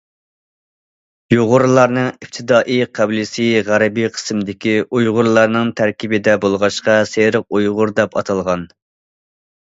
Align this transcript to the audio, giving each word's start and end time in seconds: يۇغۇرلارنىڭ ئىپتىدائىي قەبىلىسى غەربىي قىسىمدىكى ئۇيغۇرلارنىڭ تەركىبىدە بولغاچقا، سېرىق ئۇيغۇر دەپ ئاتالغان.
يۇغۇرلارنىڭ 1.33 2.05
ئىپتىدائىي 2.13 2.85
قەبىلىسى 2.99 3.45
غەربىي 3.67 4.09
قىسىمدىكى 4.15 4.73
ئۇيغۇرلارنىڭ 4.95 5.69
تەركىبىدە 5.81 6.35
بولغاچقا، 6.47 6.95
سېرىق 7.11 7.45
ئۇيغۇر 7.59 7.93
دەپ 8.01 8.17
ئاتالغان. 8.21 8.65